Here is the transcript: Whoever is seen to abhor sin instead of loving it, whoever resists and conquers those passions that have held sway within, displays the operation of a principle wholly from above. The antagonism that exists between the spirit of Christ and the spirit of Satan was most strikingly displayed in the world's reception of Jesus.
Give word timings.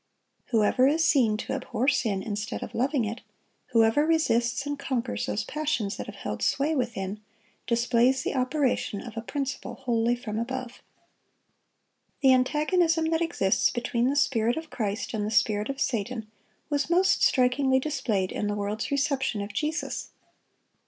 Whoever 0.45 0.87
is 0.87 1.05
seen 1.05 1.37
to 1.37 1.53
abhor 1.53 1.87
sin 1.87 2.23
instead 2.23 2.63
of 2.63 2.73
loving 2.73 3.05
it, 3.05 3.21
whoever 3.67 4.03
resists 4.03 4.65
and 4.65 4.79
conquers 4.79 5.27
those 5.27 5.43
passions 5.43 5.95
that 5.95 6.07
have 6.07 6.15
held 6.15 6.41
sway 6.41 6.73
within, 6.73 7.21
displays 7.67 8.23
the 8.23 8.33
operation 8.33 8.99
of 8.99 9.15
a 9.15 9.21
principle 9.21 9.75
wholly 9.75 10.15
from 10.15 10.39
above. 10.39 10.81
The 12.21 12.33
antagonism 12.33 13.11
that 13.11 13.21
exists 13.21 13.69
between 13.69 14.09
the 14.09 14.15
spirit 14.15 14.57
of 14.57 14.71
Christ 14.71 15.13
and 15.13 15.23
the 15.23 15.29
spirit 15.29 15.69
of 15.69 15.79
Satan 15.79 16.27
was 16.67 16.89
most 16.89 17.21
strikingly 17.21 17.79
displayed 17.79 18.31
in 18.31 18.47
the 18.47 18.55
world's 18.55 18.89
reception 18.89 19.39
of 19.43 19.53
Jesus. 19.53 20.09